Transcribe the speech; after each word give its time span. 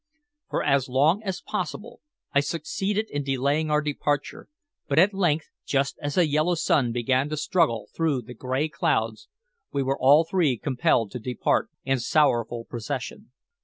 For 0.49 0.63
as 0.63 0.89
long 0.89 1.21
as 1.21 1.41
possible 1.43 2.01
I 2.33 2.39
succeeded 2.39 3.07
in 3.11 3.21
delaying 3.23 3.69
our 3.69 3.83
departure, 3.83 4.47
but 4.87 4.97
at 4.97 5.13
length, 5.13 5.49
just 5.63 5.99
as 6.01 6.15
the 6.15 6.27
yellow 6.27 6.55
sun 6.55 6.91
began 6.91 7.29
to 7.29 7.37
struggle 7.37 7.87
through 7.95 8.23
the 8.23 8.33
gray 8.33 8.67
clouds, 8.67 9.27
we 9.71 9.83
were 9.83 9.99
all 9.99 10.23
three 10.23 10.57
compelled 10.57 11.11
to 11.11 11.19
depart 11.19 11.69
in 11.85 11.99
sorrowful 11.99 12.65
procession. 12.65 13.29